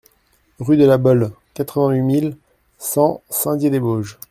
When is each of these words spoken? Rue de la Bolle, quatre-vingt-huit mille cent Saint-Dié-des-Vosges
Rue 0.57 0.77
de 0.77 0.85
la 0.85 0.97
Bolle, 0.97 1.31
quatre-vingt-huit 1.53 2.01
mille 2.01 2.37
cent 2.79 3.21
Saint-Dié-des-Vosges 3.29 4.17